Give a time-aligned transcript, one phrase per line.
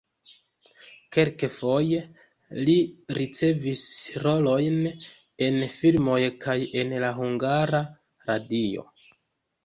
[1.15, 1.97] Kelkfoje
[2.69, 2.73] li
[3.17, 3.83] ricevis
[4.23, 4.79] rolojn
[5.49, 7.83] en filmoj kaj en la Hungara
[8.31, 8.87] Radio.